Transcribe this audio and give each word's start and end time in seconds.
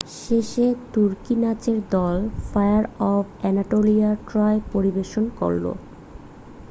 "শেষে 0.19 0.65
তুর্কি 0.93 1.33
নাচের 1.35 1.79
দল 1.91 2.17
ফায়ার 2.47 2.83
অফ 3.11 3.25
অ্যানাটোলিয়া 3.41 4.09
"ট্রয়" 4.27 4.59
পরিবেশন 4.73 5.25
করল। 5.39 5.65